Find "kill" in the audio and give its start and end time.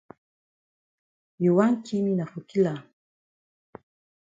2.49-2.67